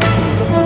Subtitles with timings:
[0.00, 0.57] Oh,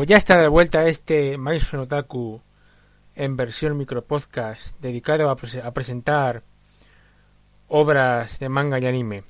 [0.00, 2.40] Pues ya está de vuelta este Maison Otaku
[3.14, 6.40] en versión micropodcast dedicado a, prese- a presentar
[7.68, 9.24] obras de manga y anime.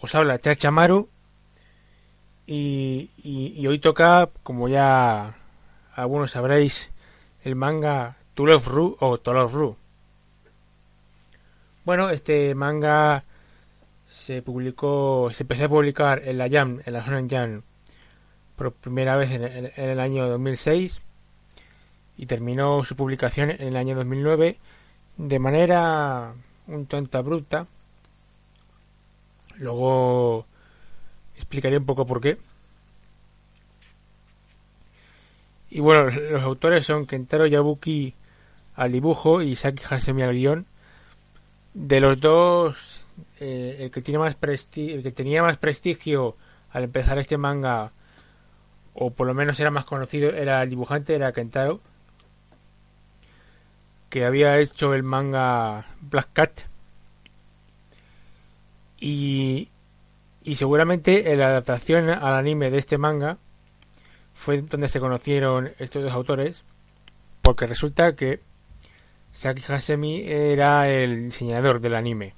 [0.00, 1.10] Os habla Chachamaru
[2.46, 5.36] y hoy toca, como ya
[5.94, 6.90] algunos sabréis,
[7.44, 9.76] el manga To Love Ru o To Love Ru.
[11.84, 13.24] Bueno, este manga
[14.06, 17.62] se publicó, se empezó a publicar en la Jam, en la Shonen Jam,
[18.60, 21.00] por primera vez en el, en el año 2006
[22.18, 24.58] y terminó su publicación en el año 2009
[25.16, 26.34] de manera
[26.66, 27.66] un tanto abrupta.
[29.56, 30.44] Luego
[31.36, 32.36] explicaré un poco por qué.
[35.70, 38.12] Y bueno, los autores son Kentaro Yabuki
[38.74, 40.66] al dibujo y Saki Hasemi al guion.
[41.72, 43.06] De los dos,
[43.38, 46.36] eh, el que tiene más presti el que tenía más prestigio
[46.72, 47.92] al empezar este manga
[48.94, 51.80] o por lo menos era más conocido, era el dibujante, era Kentaro,
[54.08, 56.60] que había hecho el manga Black Cat.
[58.98, 59.68] Y,
[60.42, 63.38] y seguramente en la adaptación al anime de este manga
[64.34, 66.64] fue donde se conocieron estos dos autores,
[67.42, 68.40] porque resulta que
[69.32, 72.34] Saki Hasemi era el diseñador del anime.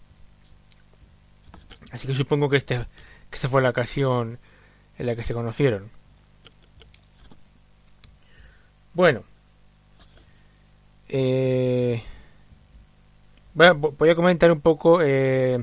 [1.90, 2.86] Así que supongo que este
[3.32, 4.38] que esta fue la ocasión
[4.98, 5.90] en la que se conocieron.
[8.94, 9.24] Bueno.
[11.08, 12.02] Eh,
[13.54, 15.58] voy a comentar un poco eh,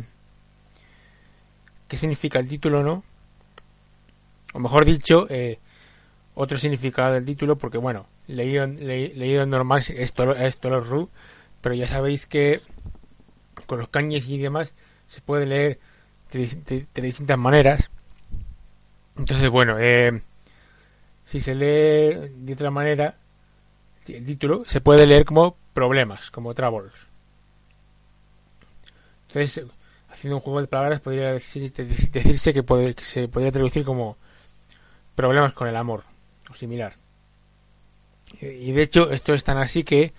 [1.88, 3.03] qué significa el título, ¿no?
[4.53, 5.59] O mejor dicho, eh,
[6.35, 11.09] otro significado del título, porque bueno, leído, le- leído normal es Tolo, es Ru,
[11.61, 12.61] pero ya sabéis que
[13.67, 14.73] con los kanjis y demás
[15.07, 15.79] se puede leer
[16.31, 17.90] de distintas maneras.
[19.17, 20.22] Entonces, bueno, eh,
[21.25, 23.16] si se lee de otra manera,
[24.08, 26.94] el título se puede leer como problemas, como troubles.
[29.28, 29.66] Entonces,
[30.10, 32.64] haciendo un juego de palabras, podría decir- decirse que,
[32.96, 34.18] que se podría traducir como
[35.16, 36.04] problemas con el amor,
[36.50, 36.96] o similar.
[38.42, 40.14] Y de hecho, esto es tan así que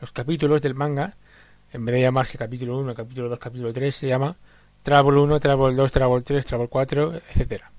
[0.00, 1.14] los capítulos del manga,
[1.72, 4.34] en vez de llamarse capítulo 1, capítulo 2, capítulo 3, se llama
[4.82, 7.70] Trouble 1, Trouble 2, Trouble 3, Trouble 4, etcétera.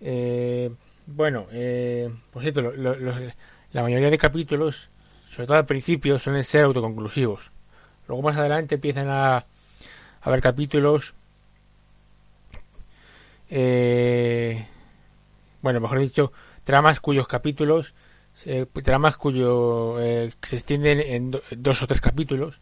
[0.00, 0.70] Eh,
[1.06, 2.94] bueno, eh, por cierto, lo-
[3.72, 4.90] la mayoría de capítulos,
[5.28, 7.50] sobre todo al principio, suelen ser autoconclusivos.
[8.08, 9.44] Luego más adelante empiezan a,
[10.22, 11.14] haber capítulos,
[13.50, 14.66] eh,
[15.62, 16.32] bueno, mejor dicho,
[16.64, 17.94] tramas cuyos capítulos,
[18.44, 22.60] eh, tramas cuyo eh, se extienden en do- dos o tres capítulos.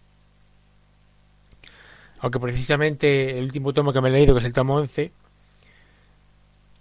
[2.21, 5.13] Aunque precisamente el último tomo que me he leído, que es el tomo 11,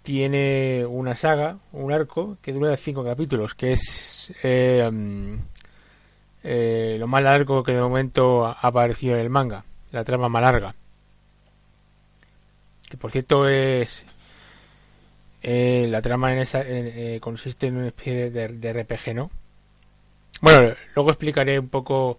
[0.04, 5.34] tiene una saga, un arco, que dura cinco capítulos, que es eh, mm,
[6.44, 10.42] eh, lo más largo que de momento ha aparecido en el manga, la trama más
[10.42, 10.74] larga.
[12.88, 14.04] Que por cierto es
[15.42, 19.30] Eh, la trama en esa eh, consiste en una especie de, RPG, ¿no?
[20.40, 22.18] Bueno, luego explicaré un poco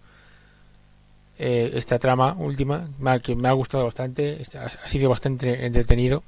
[1.38, 2.88] esta trama última,
[3.24, 6.24] que me ha gustado bastante, ha sido bastante entretenido.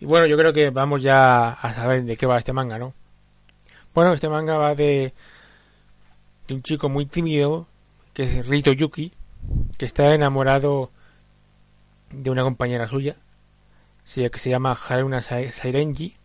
[0.00, 2.94] Y bueno, yo creo que vamos ya a saber de qué va este manga, ¿no?
[3.94, 5.14] Bueno, este manga va de,
[6.50, 7.68] un chico muy tímido,
[8.12, 9.12] que es Rito Yuki,
[9.78, 10.90] que está enamorado
[12.10, 13.16] de una compañera suya,
[14.04, 16.16] que se llama Haruna Sairenji,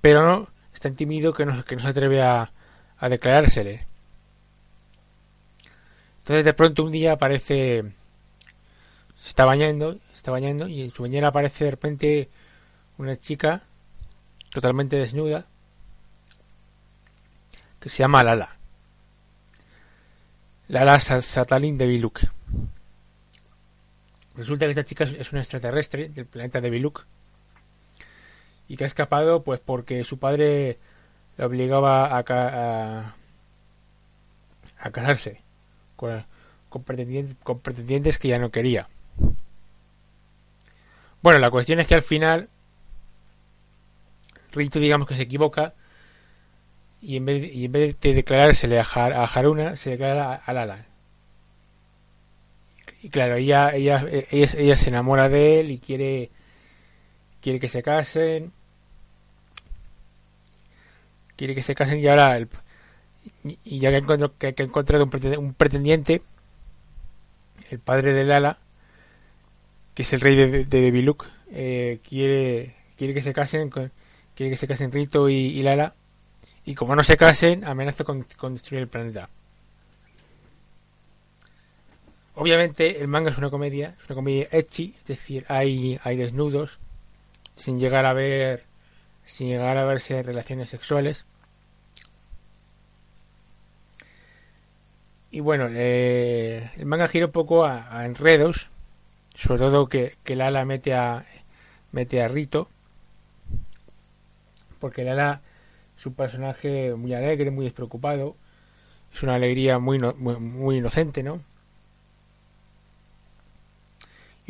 [0.00, 2.52] pero no, es tan tímido que no, que no se atreve a,
[2.98, 3.86] a declarársele.
[6.18, 7.84] Entonces de pronto un día aparece,
[9.16, 12.30] se está bañando, está bañando y en su bañera aparece de repente
[13.00, 13.62] una chica
[14.50, 15.46] totalmente desnuda
[17.80, 18.58] que se llama Lala.
[20.68, 22.20] Lala Satalin de Biluk.
[24.36, 27.06] Resulta que esta chica es una extraterrestre del planeta de Biluk
[28.68, 30.78] y que ha escapado pues porque su padre
[31.38, 32.18] le obligaba a,
[34.78, 35.40] a, casarse
[35.96, 36.22] con,
[36.68, 38.88] con, pretendientes, con pretendientes que ya no quería.
[41.22, 42.50] Bueno, la cuestión es que al final
[44.52, 45.74] Rito digamos que se equivoca
[47.00, 50.52] y en vez de, y en vez de declarársele a, a Haruna se declara a
[50.52, 50.90] Lala
[53.02, 56.30] y claro, ella, ella, ella, se enamora de él y quiere,
[57.40, 58.52] quiere que se casen.
[61.36, 62.38] Quiere que se casen y ahora,
[63.64, 65.08] y ya que ha que, que encontrado
[65.38, 66.20] un pretendiente,
[67.70, 68.58] el padre de Lala,
[69.94, 73.70] que es el rey de, de, Biluk, eh, quiere, quiere que se casen,
[74.40, 75.92] quiere que se casen Rito y, Lala,
[76.64, 79.28] y como no se casen, amenaza con destruir el planeta.
[82.36, 86.78] Obviamente el manga es una comedia, es una comedia ecchi, es decir, hay, hay desnudos,
[87.54, 88.64] sin llegar a ver,
[89.26, 91.26] sin llegar a verse relaciones sexuales.
[95.30, 98.70] Y bueno, el manga gira un poco a, enredos,
[99.34, 101.26] sobre todo que, que Lala mete a,
[101.92, 102.70] mete a Rito,
[104.80, 105.42] porque Lala
[105.96, 108.36] es un personaje muy alegre, muy despreocupado,
[109.12, 111.40] es una alegría muy, muy inocente, ¿no?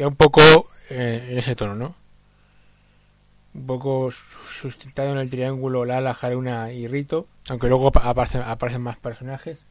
[0.07, 0.41] un poco
[0.89, 1.95] eh, en ese tono, ¿no?
[3.53, 9.63] Un poco sustentado en el triángulo Lala, Haruna y Rito, aunque luego aparecen, más personajes.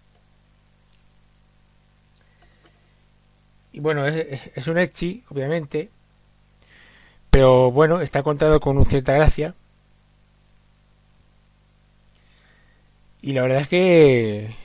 [3.72, 5.90] Y bueno, es, es un Echi, obviamente,
[7.32, 9.56] pero bueno, está contado con una cierta gracia.
[13.22, 14.56] Y la verdad es que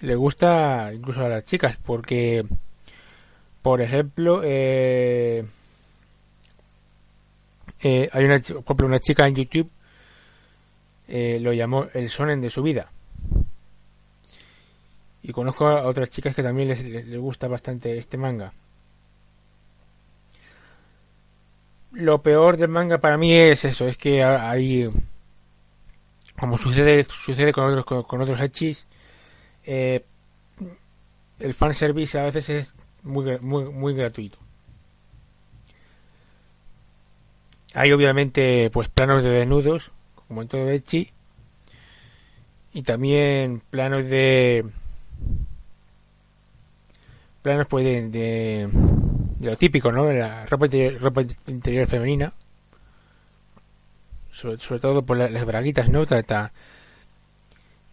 [0.00, 2.44] le gusta incluso a las chicas, porque
[3.62, 5.44] por ejemplo, eh,
[7.82, 8.40] eh, hay una,
[8.84, 9.70] una chica en YouTube,
[11.08, 12.90] eh, lo llamó el sonen de su vida.
[15.22, 18.52] Y conozco a otras chicas que también les, gusta bastante este manga.
[21.92, 24.88] Lo peor del manga para mí es eso, es que hay,
[26.38, 28.86] como sucede sucede con otros con, otros hechis,
[29.64, 30.04] el
[31.54, 34.38] fanservice a veces es muy, muy, muy gratuito.
[37.74, 41.10] Hay obviamente pues planos de desnudos, como en todo Echi,
[42.72, 44.64] y también planos de
[47.42, 48.68] planos pues de, de,
[49.40, 50.04] lo típico, ¿no?
[50.04, 50.66] De la ropa
[50.98, 52.32] ropa interior femenina,
[54.38, 56.04] sobre, todo por las, braguitas, ¿no?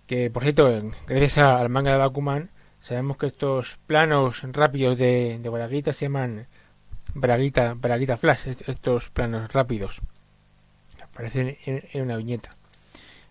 [0.08, 2.50] que por cierto, gracias al manga de Bakuman,
[2.86, 6.46] Sabemos que estos planos rápidos de, de Braguita se llaman
[7.16, 10.02] Braguita, Braguita Flash, estos planos rápidos.
[11.02, 12.52] Aparecen en, una viñeta.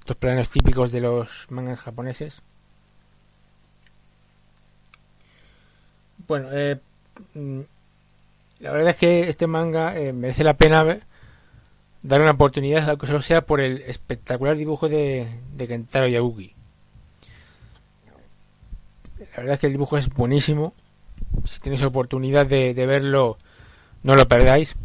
[0.00, 2.42] Estos planos típicos de los mangas japoneses.
[6.26, 6.80] Bueno, eh,
[7.34, 7.60] mm,
[8.58, 10.98] la verdad es que este manga eh, merece la pena
[12.04, 16.54] dar una oportunidad, aunque solo sea por el espectacular dibujo de, de Kentaro Yabuki.
[19.18, 20.74] La verdad es que el dibujo es buenísimo.
[21.46, 23.38] Si tenéis oportunidad de, verlo,
[24.02, 24.76] no lo perdáis.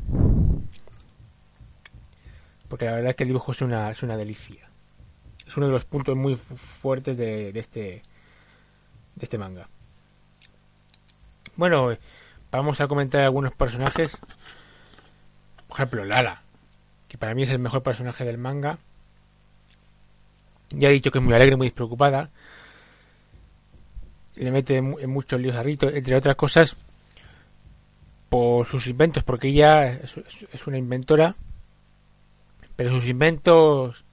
[2.69, 4.69] Porque la verdad es que el dibujo es una, es una delicia.
[5.45, 8.01] Es uno de los puntos muy fuertes de, este,
[9.15, 9.67] de este manga.
[11.57, 11.97] Bueno,
[12.49, 14.17] vamos a comentar algunos personajes.
[15.67, 16.43] Por ejemplo, Lala,
[17.09, 18.77] que para mí es el mejor personaje del manga.
[20.69, 22.29] Ya he dicho que es muy alegre, muy despreocupada
[24.39, 26.75] le mete en muchos líos a Rito, entre otras cosas
[28.29, 31.35] por sus inventos, porque ella es, una inventora
[32.75, 34.05] pero sus inventos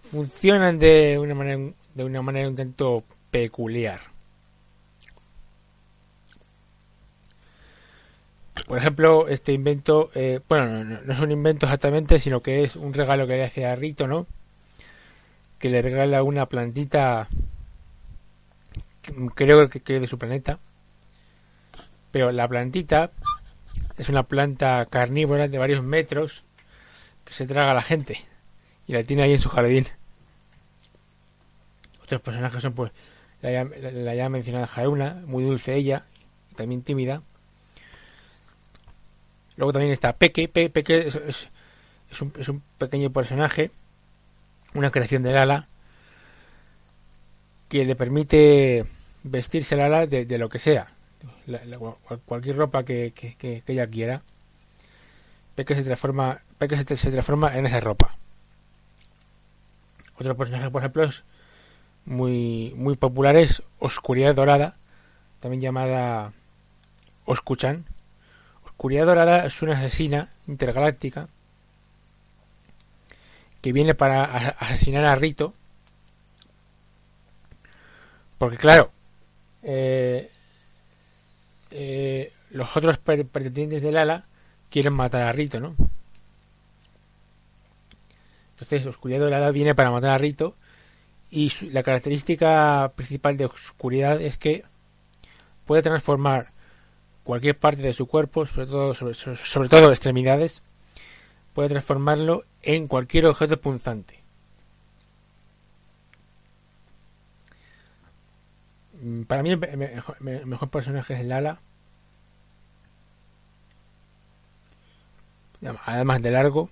[0.00, 4.00] funcionan de una manera de una manera un tanto peculiar.
[8.66, 12.92] Por ejemplo, este invento, eh, bueno, no, es un invento exactamente, sino que es un
[12.92, 14.26] regalo que le hace a Rito, ¿no?
[15.58, 17.28] Que le regala una plantita,
[19.34, 20.58] creo que, que de su planeta.
[22.10, 23.12] Pero la plantita
[23.96, 26.44] es una planta carnívora de varios metros
[27.24, 28.18] que se traga a la gente
[28.86, 29.86] y la tiene ahí en su jardín.
[32.02, 32.92] Otros personajes son pues
[33.42, 36.04] la ya, la ya mencionada Haruna, muy dulce ella,
[36.50, 37.22] y también tímida.
[39.56, 41.48] Luego también está Peque, Peque es,
[42.20, 43.70] un, es un pequeño personaje,
[44.74, 45.68] una creación de Lala,
[47.68, 48.84] que le permite
[49.22, 50.92] vestirse Lala de, de lo que sea,
[52.26, 54.22] cualquier ropa que, que, que, ella quiera.
[55.54, 58.16] Peque se transforma, se, se transforma en esa ropa.
[60.18, 61.24] Otro personaje, por ejemplo, es
[62.06, 64.74] muy, muy popular es Oscuridad Dorada,
[65.40, 66.32] también llamada
[67.24, 67.84] Oscuchan.
[68.76, 71.28] Oscuridad Dorada es una asesina intergaláctica
[73.62, 75.54] que viene para asesinar a Rito.
[78.36, 78.90] Porque claro,
[79.62, 80.30] eh,
[81.70, 84.26] eh, los otros pretendientes del ala
[84.68, 85.74] quieren matar a Rito, ¿no?
[88.50, 90.54] Entonces, Oscuridad Dorada viene para matar a Rito
[91.30, 94.64] y la característica principal de oscuridad es que
[95.64, 96.52] puede transformar
[97.26, 100.62] cualquier parte de su cuerpo, sobre todo, sobre, sobre todo extremidades,
[101.52, 104.20] puede transformarlo en cualquier objeto punzante.
[109.02, 111.60] Mm, para mí el mejor, personaje es Lala.
[115.84, 116.68] Además de largo.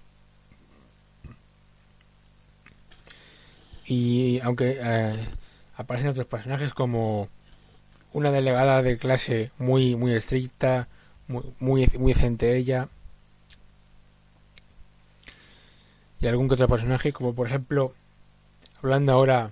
[3.87, 5.29] y aunque eh,
[5.77, 7.29] aparecen otros personajes como
[8.15, 10.89] una delegada de clase muy muy estricta
[11.29, 12.89] muy muy, muy centella
[16.21, 17.93] y algún que otro personaje como por ejemplo
[18.83, 19.51] hablando ahora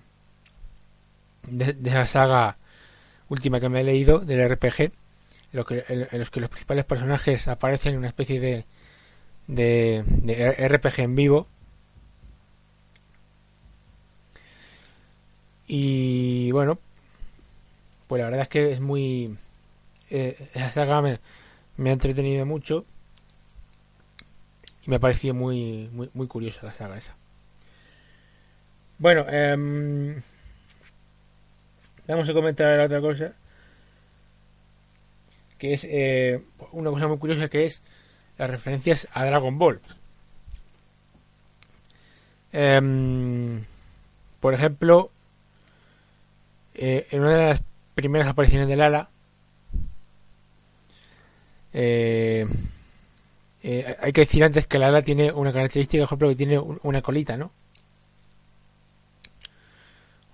[1.48, 2.56] de, de esa saga
[3.28, 4.92] última que me he leído del RPG en
[5.52, 8.64] los que, en los, que los principales personajes aparecen en una especie de,
[9.46, 11.46] de, de RPG en vivo.
[15.66, 16.78] Y bueno,
[18.12, 19.38] pues la verdad es que es muy...
[20.10, 21.18] Eh, esa saga me,
[21.88, 22.84] ha entretenido mucho
[24.82, 27.16] y me ha parecido muy, muy, curiosa la saga esa.
[28.98, 30.20] Bueno, eh,
[32.06, 33.32] vamos a comentar otra cosa
[35.56, 37.80] que es eh, una cosa muy curiosa que es
[38.36, 39.80] las referencias a Dragon Ball.
[42.52, 43.58] Eh,
[44.38, 45.10] por ejemplo,
[46.74, 47.62] eh, en una de las
[47.94, 49.10] primeras apariciones del ala
[51.72, 52.46] eh,
[53.62, 56.58] eh, hay que decir antes que el ala tiene una característica, por ejemplo, que tiene
[56.58, 57.52] una colita, ¿no?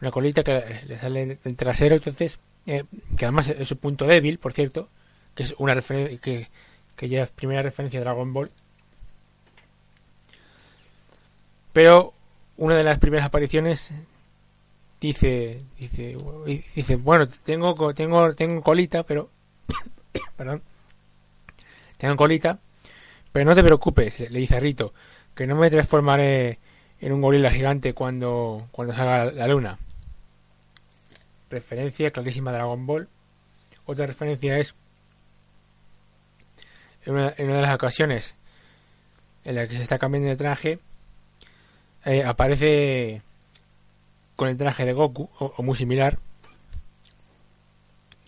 [0.01, 2.85] Una colita que le sale del trasero, entonces, eh,
[3.17, 4.89] que además es su punto débil, por cierto,
[5.35, 6.49] que es una referencia que,
[6.97, 8.51] que ya es primera referencia a Dragon Ball.
[11.73, 12.15] Pero
[12.57, 13.93] una de las primeras apariciones
[15.01, 16.17] dice dice
[16.75, 19.31] dice bueno tengo tengo tengo colita pero
[20.37, 20.63] perdón
[21.97, 22.59] tengo colita
[23.33, 24.93] pero no te preocupes le dice a Rito
[25.35, 26.59] que no me transformaré
[27.01, 29.79] en un gorila gigante cuando cuando salga la luna.
[31.51, 33.09] Referencia clarísima Dragon Ball.
[33.87, 34.75] Otra referencia es
[37.07, 38.37] en una, en una de las ocasiones
[39.45, 40.79] en la que se está cambiando de traje
[42.05, 43.23] eh, aparece
[44.39, 46.17] con el traje de Goku o, muy similar.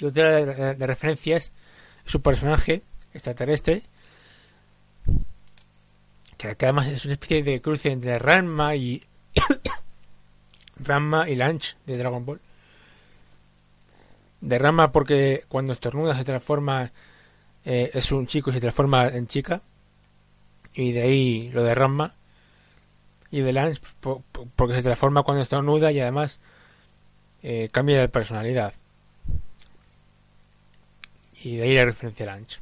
[0.00, 1.52] Y otra de, de, es
[2.04, 2.82] su personaje
[3.14, 3.82] extraterrestre,
[6.36, 9.04] que, además es una especie de cruce entre Ranma y
[10.84, 12.40] Ranma y Lunch de Dragon Ball.
[14.40, 16.90] De Ranma porque cuando estornuda se transforma,
[17.64, 19.62] eh, es un chico y se transforma en chica.
[20.74, 21.72] Y de ahí lo de
[23.30, 23.80] y de Lance
[24.56, 26.40] porque se transforma cuando estornuda y además
[27.42, 28.74] eh, cambia de personalidad.
[31.42, 32.60] Y de ahí la referencia a Lance.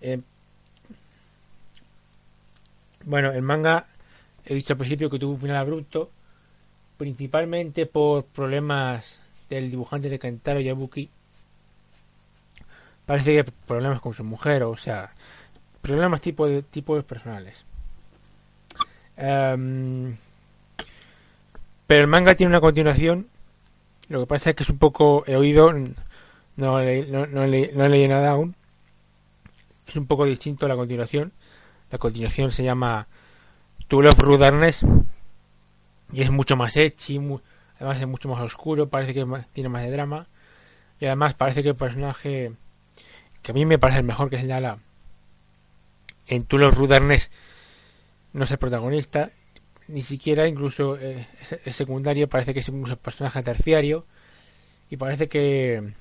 [0.00, 0.20] Eh,
[3.04, 3.86] bueno, el manga
[4.44, 6.10] he dicho al principio que tuvo un final abrupto,
[6.96, 11.10] principalmente por problemas del dibujante de Kentaro Yabuki.
[13.04, 15.12] Parece que problemas con su mujer, o sea,
[15.82, 17.66] problemas tipo de tipos personales.
[19.16, 20.16] Em,
[21.86, 23.28] pero el manga tiene una continuación.
[24.08, 25.24] Lo que pasa es que es un poco.
[25.26, 25.72] He oído.
[26.56, 28.54] No, he, no, no, no leído nada aún.
[29.86, 31.32] Es un poco distinto a la continuación.
[31.90, 33.06] La continuación se llama
[33.88, 34.84] Tool of Rudarness.
[36.12, 37.20] Y es mucho más ecchi.
[37.76, 38.88] además es mucho más oscuro.
[38.88, 40.26] Parece que tiene más de drama.
[41.00, 42.52] Y además parece que el personaje.
[43.42, 44.78] Que a mí me parece el mejor que señala.
[46.26, 47.30] En Tool of Rudarness
[48.34, 49.30] no es el protagonista,
[49.88, 51.26] ni siquiera incluso eh,
[51.64, 54.04] es, secundario, parece que es un personaje terciario
[54.90, 55.92] y parece que,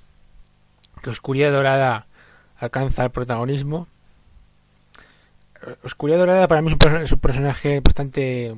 [1.01, 2.07] que Oscuridad Dorada
[2.57, 3.87] alcanza el protagonismo.
[5.83, 8.55] Oscuridad Dorada para mí es un, personaje bastante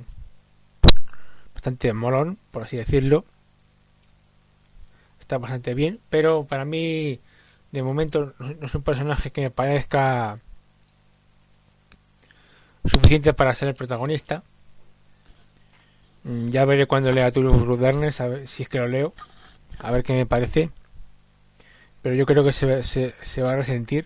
[1.53, 3.25] bastante molón, por así decirlo.
[5.19, 7.19] Está bastante bien, pero para mí
[7.71, 10.39] de momento no es un personaje que me parezca
[12.85, 14.43] suficiente para ser el protagonista.
[16.23, 19.13] Mm, ya veré cuando lea Tulus Rudernes, a ver si es que lo leo,
[19.79, 20.71] a ver qué me parece.
[22.01, 24.05] Pero yo creo que se, se, va a resentir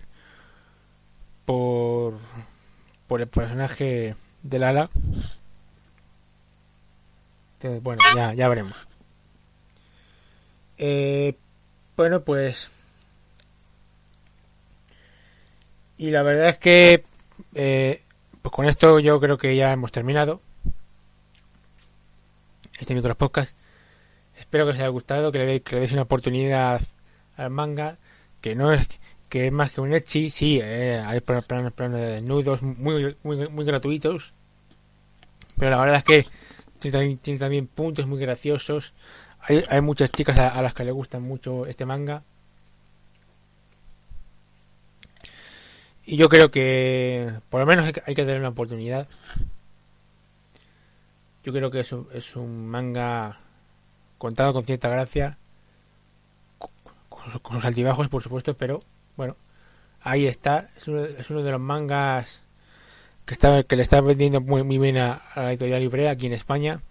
[1.44, 2.18] por,
[3.06, 4.90] por el personaje del ala.
[7.82, 8.88] bueno, ya, ya veremos.
[10.78, 11.36] Eh,
[11.94, 12.70] bueno, pues.
[15.98, 17.04] Y la verdad es que
[17.54, 18.00] eh,
[18.42, 20.40] pues con esto yo creo que ya hemos terminado
[22.78, 23.56] este micro podcast.
[24.38, 26.80] Espero que os haya gustado, que le, deis, una oportunidad
[27.36, 27.98] al manga,
[28.40, 28.88] que no es
[29.28, 33.48] que es más que un echi, sí, eh, hay planos, planos de desnudos muy, muy,
[33.48, 34.34] muy gratuitos,
[35.56, 36.26] pero la verdad es que
[36.80, 38.94] tiene también, puntos muy graciosos.
[39.40, 42.22] Hay, hay muchas chicas a, las que le gusta mucho este manga.
[46.04, 49.08] Y yo creo que por lo menos hay que, darle una oportunidad.
[51.42, 53.38] Yo creo que es un, es un manga
[54.18, 55.38] contado con cierta gracia,
[57.08, 58.80] con, los altibajos por supuesto, pero
[59.16, 59.36] bueno,
[60.02, 60.70] ahí está.
[60.76, 62.42] Es uno, es uno de los mangas
[63.24, 66.82] que, está, que le está vendiendo muy, bien a, la editorial libre aquí en España.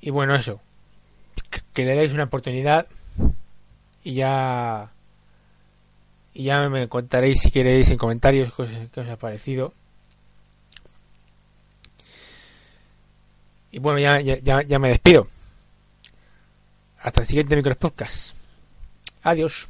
[0.00, 0.60] Y bueno, eso.
[1.50, 2.86] Que, que le deis una oportunidad
[4.02, 4.90] y ya
[6.32, 9.72] y ya me contaréis si queréis en comentarios qué os, ha parecido.
[13.72, 15.28] Y bueno, ya, ya, ya me despido.
[16.98, 18.34] Hasta el siguiente micro podcast.
[19.22, 19.68] Adiós.